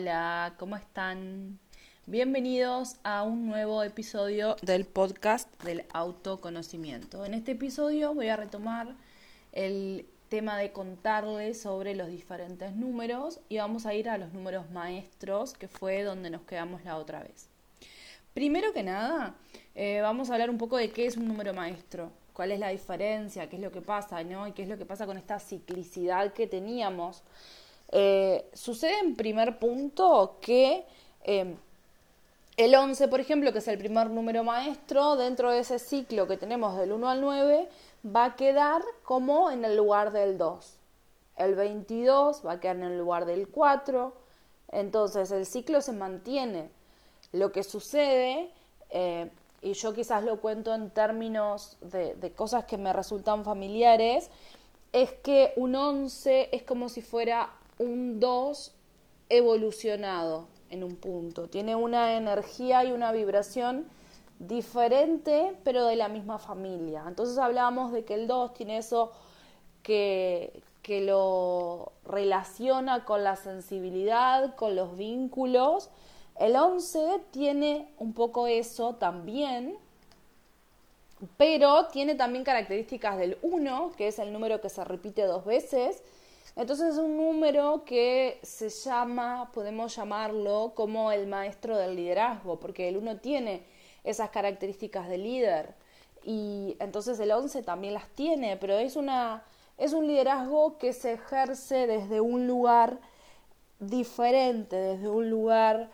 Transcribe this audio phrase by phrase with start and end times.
[0.00, 1.58] Hola, ¿cómo están?
[2.06, 7.24] Bienvenidos a un nuevo episodio del podcast del autoconocimiento.
[7.24, 8.94] En este episodio voy a retomar
[9.50, 14.70] el tema de contarles sobre los diferentes números y vamos a ir a los números
[14.70, 17.48] maestros, que fue donde nos quedamos la otra vez.
[18.34, 19.34] Primero que nada,
[19.74, 22.68] eh, vamos a hablar un poco de qué es un número maestro, cuál es la
[22.68, 24.46] diferencia, qué es lo que pasa, ¿no?
[24.46, 27.24] Y qué es lo que pasa con esta ciclicidad que teníamos.
[27.90, 30.84] Eh, sucede en primer punto que
[31.24, 31.56] eh,
[32.58, 36.36] el 11, por ejemplo, que es el primer número maestro, dentro de ese ciclo que
[36.36, 37.68] tenemos del 1 al 9,
[38.04, 40.74] va a quedar como en el lugar del 2.
[41.36, 44.12] El 22 va a quedar en el lugar del 4.
[44.72, 46.68] Entonces el ciclo se mantiene.
[47.32, 48.50] Lo que sucede,
[48.90, 49.30] eh,
[49.62, 54.30] y yo quizás lo cuento en términos de, de cosas que me resultan familiares,
[54.92, 58.74] es que un 11 es como si fuera un 2
[59.28, 61.48] evolucionado en un punto.
[61.48, 63.86] Tiene una energía y una vibración
[64.38, 67.04] diferente, pero de la misma familia.
[67.06, 69.12] Entonces hablábamos de que el 2 tiene eso
[69.82, 75.90] que, que lo relaciona con la sensibilidad, con los vínculos.
[76.38, 79.76] El 11 tiene un poco eso también,
[81.36, 86.02] pero tiene también características del 1, que es el número que se repite dos veces.
[86.58, 92.88] Entonces es un número que se llama, podemos llamarlo como el maestro del liderazgo, porque
[92.88, 93.62] el 1 tiene
[94.02, 95.76] esas características de líder.
[96.24, 99.44] Y entonces el 11 también las tiene, pero es, una,
[99.76, 102.98] es un liderazgo que se ejerce desde un lugar
[103.78, 105.90] diferente, desde un lugar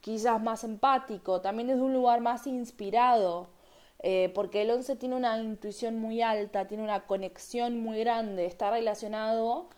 [0.00, 3.50] quizás más empático, también desde un lugar más inspirado,
[4.00, 8.72] eh, porque el 11 tiene una intuición muy alta, tiene una conexión muy grande, está
[8.72, 9.68] relacionado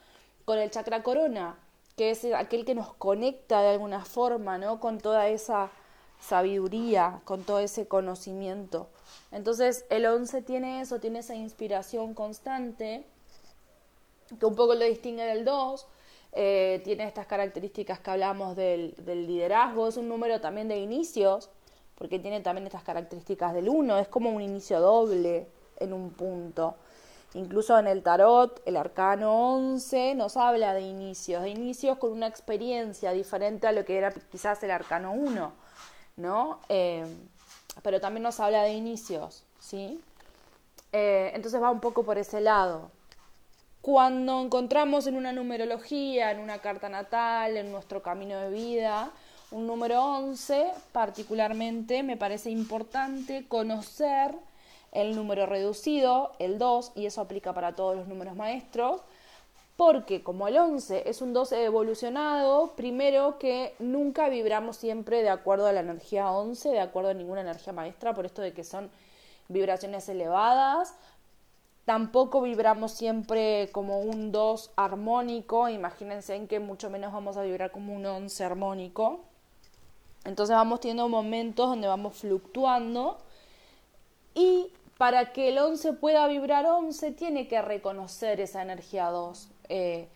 [0.44, 1.58] con el chakra corona,
[1.96, 4.80] que es aquel que nos conecta de alguna forma, ¿no?
[4.80, 5.70] Con toda esa
[6.20, 8.88] sabiduría, con todo ese conocimiento.
[9.30, 13.04] Entonces el 11 tiene eso, tiene esa inspiración constante,
[14.38, 15.86] que un poco lo distingue del 2,
[16.34, 21.50] eh, tiene estas características que hablamos del, del, liderazgo, es un número también de inicios,
[21.96, 25.46] porque tiene también estas características del 1, es como un inicio doble
[25.78, 26.76] en un punto.
[27.34, 32.26] Incluso en el tarot, el arcano 11 nos habla de inicios, de inicios con una
[32.26, 35.62] experiencia diferente a lo que era quizás el arcano 1.
[36.16, 36.60] ¿no?
[36.68, 37.04] Eh,
[37.82, 40.00] pero también nos habla de inicios, ¿sí?
[40.92, 42.90] Eh, entonces va un poco por ese lado.
[43.80, 49.10] Cuando encontramos en una numerología, en una carta natal, en nuestro camino de vida,
[49.50, 54.34] un número 11, particularmente me parece importante conocer
[54.92, 59.00] el número reducido, el 2, y eso aplica para todos los números maestros,
[59.76, 65.66] porque como el 11 es un 12 evolucionado, primero que nunca vibramos siempre de acuerdo
[65.66, 68.90] a la energía 11, de acuerdo a ninguna energía maestra, por esto de que son
[69.48, 70.94] vibraciones elevadas.
[71.84, 77.72] Tampoco vibramos siempre como un 2 armónico, imagínense en que mucho menos vamos a vibrar
[77.72, 79.20] como un 11 armónico.
[80.24, 83.18] Entonces vamos teniendo momentos donde vamos fluctuando
[84.34, 84.70] y
[85.02, 89.48] para que el 11 pueda vibrar 11 tiene que reconocer esa energía 2.
[89.68, 90.06] Eh,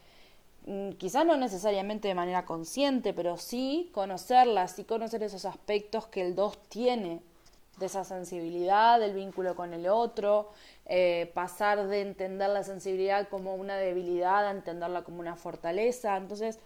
[0.64, 6.22] mm, quizás no necesariamente de manera consciente, pero sí conocerla, sí conocer esos aspectos que
[6.22, 7.20] el 2 tiene,
[7.78, 10.50] de esa sensibilidad, del vínculo con el otro,
[10.84, 16.16] eh, pasar de entender la sensibilidad como una debilidad a entenderla como una fortaleza.
[16.16, 16.60] Entonces,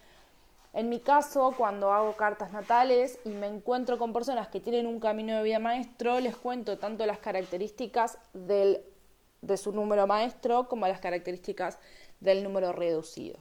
[0.72, 5.00] en mi caso, cuando hago cartas natales y me encuentro con personas que tienen un
[5.00, 11.00] camino de vida maestro, les cuento tanto las características de su número maestro como las
[11.00, 11.78] características
[12.20, 13.38] del número reducido.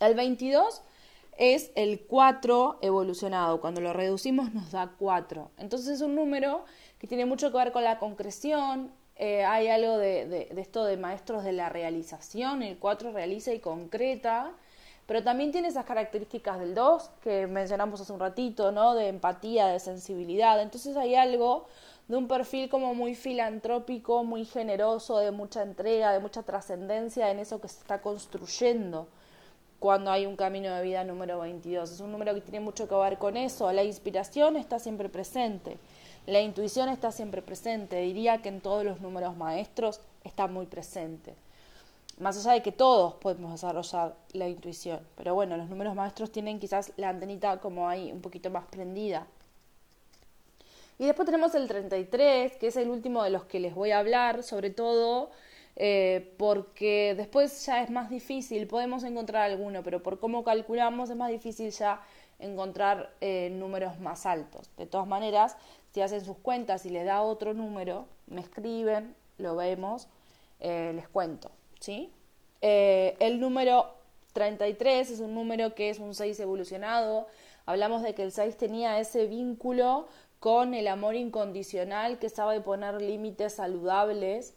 [0.00, 0.82] El 22
[1.38, 3.60] es el 4 evolucionado.
[3.60, 5.50] Cuando lo reducimos nos da 4.
[5.58, 6.64] Entonces es un número
[6.98, 8.90] que tiene mucho que ver con la concreción.
[9.16, 12.62] Eh, hay algo de, de, esto de maestros de la realización.
[12.62, 14.52] El 4 realiza y concreta.
[15.06, 18.94] Pero también tiene esas características del 2 que mencionamos hace un ratito, ¿no?
[18.94, 20.60] De empatía, de sensibilidad.
[20.60, 21.66] Entonces hay algo
[22.08, 27.38] de un perfil como muy filantrópico, muy generoso, de mucha entrega, de mucha trascendencia en
[27.38, 29.06] eso que se está construyendo
[29.78, 31.90] cuando hay un camino de vida número 22.
[31.90, 33.70] Es un número que tiene mucho que ver con eso.
[33.72, 35.78] La inspiración está siempre presente,
[36.26, 38.00] la intuición está siempre presente.
[38.00, 41.34] Diría que en todos los números maestros está muy presente.
[42.18, 45.00] Más allá de que todos podemos desarrollar la intuición.
[45.16, 49.26] Pero bueno, los números maestros tienen quizás la antenita como ahí un poquito más prendida.
[50.98, 53.98] Y después tenemos el 33, que es el último de los que les voy a
[53.98, 55.30] hablar, sobre todo
[55.76, 61.16] eh, porque después ya es más difícil, podemos encontrar alguno, pero por cómo calculamos es
[61.16, 62.00] más difícil ya
[62.38, 64.70] encontrar eh, números más altos.
[64.78, 65.56] De todas maneras,
[65.92, 70.08] si hacen sus cuentas y les da otro número, me escriben, lo vemos,
[70.60, 71.50] eh, les cuento,
[71.86, 72.10] ¿sí?
[72.62, 73.86] el número
[74.32, 77.28] 33 es un número que es un 6 evolucionado.
[77.64, 80.08] Hablamos de que el 6 tenía ese vínculo
[80.40, 84.54] con el amor incondicional que sabe poner límites saludables.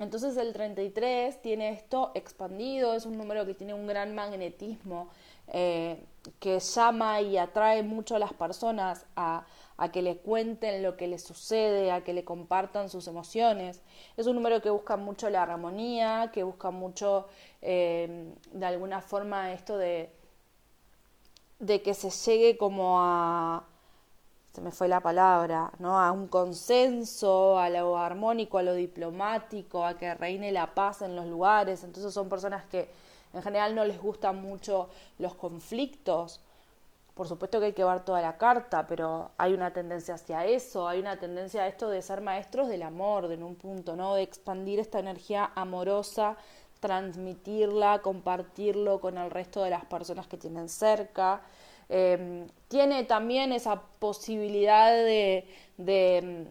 [0.00, 5.10] Entonces el 33 tiene esto expandido, es un número que tiene un gran magnetismo,
[5.48, 6.04] eh,
[6.40, 9.44] que llama y atrae mucho a las personas a,
[9.92, 13.82] que le cuenten lo que les sucede, a que le compartan sus emociones.
[14.16, 17.26] Es un número que busca mucho la armonía, que busca mucho
[17.60, 20.10] eh, de alguna forma esto de,
[21.58, 23.64] de que se llegue como a,
[24.54, 25.98] se me fue la palabra, ¿no?
[25.98, 31.16] A un consenso, a lo armónico, a lo diplomático, a que reine la paz en
[31.16, 31.82] los lugares.
[31.82, 32.88] Entonces son personas que
[33.34, 34.88] en general no les gustan mucho
[35.18, 36.40] los conflictos
[37.14, 40.88] por supuesto que hay que ver toda la carta, pero hay una tendencia hacia eso,
[40.88, 44.16] hay una tendencia a esto de ser maestros del amor, en un punto, ¿no?
[44.16, 46.36] De expandir esta energía amorosa,
[46.80, 51.42] transmitirla, compartirlo con el resto de las personas que tienen cerca.
[51.88, 56.50] Em, tiene también esa posibilidad de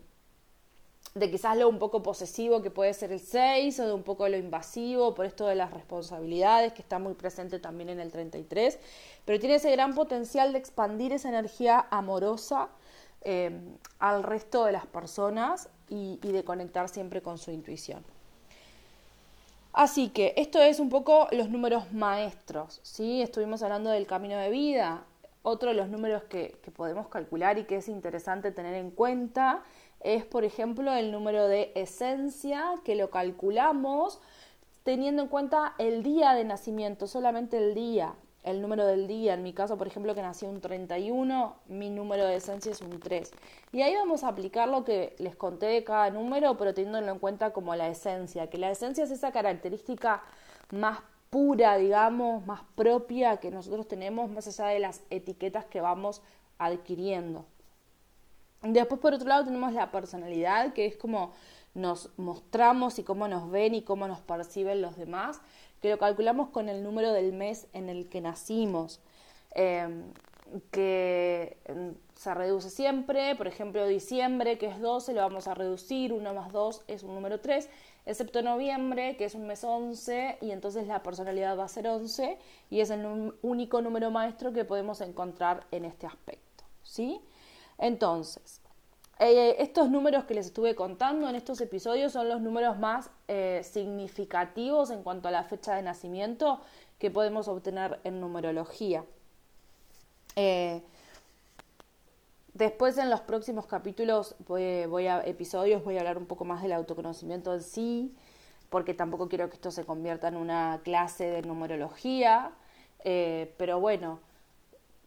[1.19, 4.37] quizás lo un poco posesivo que puede ser el 6 o de un poco lo
[4.37, 8.79] invasivo por esto de las responsabilidades que está muy presente también en el 33,
[9.23, 12.69] pero tiene ese gran potencial de expandir esa energía amorosa
[13.21, 13.51] eh,
[13.99, 18.03] al resto de las personas y, de conectar siempre con su intuición.
[19.71, 23.21] Así que esto es un poco los números maestros, ¿sí?
[23.21, 25.03] Estuvimos hablando del camino de vida,
[25.43, 29.63] otro de los números que podemos calcular y que es interesante tener en cuenta
[30.03, 34.19] es, por ejemplo, el número de esencia que lo calculamos
[34.83, 39.33] teniendo en cuenta el día de nacimiento, solamente el día, el número del día.
[39.33, 42.99] En mi caso, por ejemplo, que nací un 31, mi número de esencia es un
[42.99, 43.31] 3.
[43.71, 47.19] Y ahí vamos a aplicar lo que les conté de cada número, pero teniéndolo en
[47.19, 50.21] cuenta como la esencia, que la esencia es esa característica
[50.71, 56.21] más pura, digamos, más propia que nosotros tenemos, más allá de las etiquetas que vamos
[56.59, 57.45] adquiriendo.
[58.63, 61.33] Después, por otro lado, tenemos la personalidad, que es como
[61.73, 65.41] nos mostramos y cómo nos ven y cómo nos perciben los demás,
[65.81, 69.01] que lo calculamos con el número del mes en el que nacimos,
[69.51, 70.03] em,
[70.71, 76.13] que em, se reduce siempre, por ejemplo, diciembre, que es 12, lo vamos a reducir,
[76.13, 77.69] 1 más 2 es un número 3,
[78.05, 82.37] excepto noviembre, que es un mes 11, y entonces la personalidad va a ser 11,
[82.69, 87.19] y es el único número maestro que podemos encontrar en este aspecto, ¿sí?
[87.83, 88.61] Entonces,
[89.19, 93.59] eh, estos números que les estuve contando en estos episodios son los números más eh,
[93.69, 96.61] significativos en cuanto a la fecha de nacimiento
[96.97, 99.03] que podemos obtener en numerología.
[100.37, 100.81] Eh,
[102.53, 106.71] después en los próximos capítulos, voy, a episodios, voy a hablar un poco más del
[106.71, 108.15] autoconocimiento en sí,
[108.69, 112.53] porque tampoco quiero que esto se convierta en una clase de numerología,
[113.03, 114.21] pero bueno,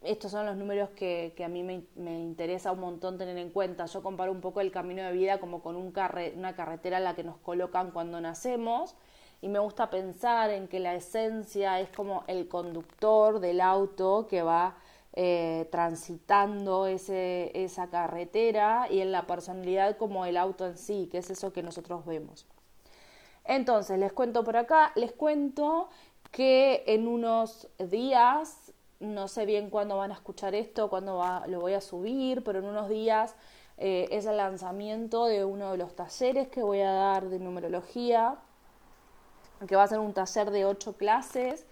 [0.02, 1.82] estos son los números que, a mí me,
[2.20, 3.86] interesa un montón tener en cuenta.
[3.86, 5.92] Yo comparo un poco el camino de vida como con un
[6.36, 8.94] una carretera en la que nos colocan cuando nacemos
[9.42, 14.42] y me gusta pensar en que la esencia es como el conductor del auto que
[14.42, 14.76] va
[15.12, 21.30] eh, transitando esa carretera y en la personalidad como el auto en sí, que es
[21.30, 22.46] eso que nosotros vemos.
[23.44, 25.88] Entonces, les cuento por acá, les cuento
[26.32, 28.65] que en unos días
[29.00, 32.66] no sé bien cuándo van a escuchar esto, cuándo lo voy a subir, pero en
[32.66, 33.34] unos días
[33.78, 38.36] eh, es el lanzamiento de uno de los talleres que voy a dar de numerología,
[39.66, 41.66] que va a ser un taller de ocho clases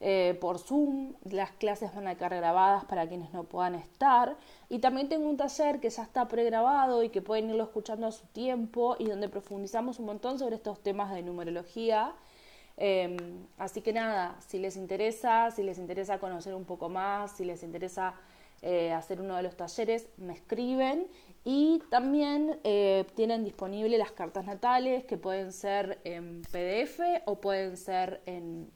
[0.00, 1.14] eh, por Zoom.
[1.28, 4.36] Las clases van a quedar grabadas para quienes no puedan estar.
[4.68, 8.12] Y también tengo un taller que ya está pregrabado y que pueden irlo escuchando a
[8.12, 12.14] su tiempo y donde profundizamos un montón sobre estos temas de numerología
[12.80, 13.16] Em,
[13.58, 17.64] así que nada, si les interesa, si les interesa conocer un poco más, si les
[17.64, 18.14] interesa
[18.62, 21.08] eh, hacer uno de los talleres, me escriben
[21.44, 27.76] y también eh, tienen disponible las cartas natales que pueden ser en PDF o pueden
[27.76, 28.70] ser en,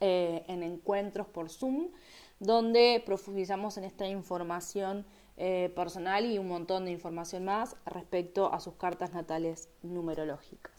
[0.00, 1.90] eh, en encuentros por Zoom,
[2.40, 5.06] donde profundizamos en esta información
[5.74, 10.73] personal y un montón de información más respecto a sus cartas natales numerológicas.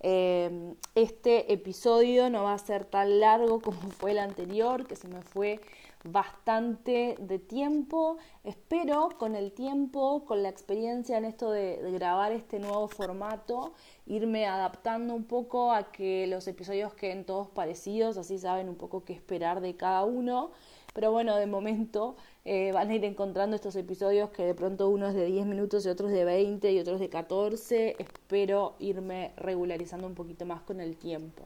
[0.00, 5.08] Eh, este episodio no va a ser tan largo como fue el anterior, que se
[5.08, 5.60] me fue
[6.04, 8.18] bastante de tiempo.
[8.44, 13.72] Espero con el tiempo, con la experiencia en esto de, grabar este nuevo formato,
[14.06, 19.04] irme adaptando un poco a que los episodios queden todos parecidos, así saben un poco
[19.04, 20.50] qué esperar de cada uno.
[20.96, 25.06] Pero bueno, de momento eh, van a ir encontrando estos episodios que de pronto uno
[25.06, 27.96] es de 10 minutos y otros de 20 y otros de 14.
[27.98, 31.44] Espero irme regularizando un poquito más con el tiempo.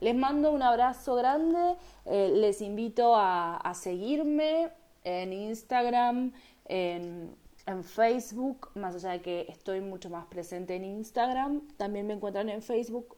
[0.00, 1.76] Les mando un abrazo grande,
[2.06, 4.70] eh, les invito a seguirme,
[5.04, 6.32] en Instagram,
[6.66, 7.36] en,
[7.82, 12.62] Facebook, más allá de que estoy mucho más presente en Instagram, también me encuentran en
[12.62, 13.16] Facebook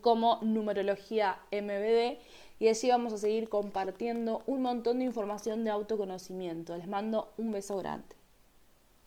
[0.00, 2.18] como numerología MBD
[2.58, 6.76] y allí vamos a seguir compartiendo un montón de información de autoconocimiento.
[6.76, 8.23] Les mando un beso grande.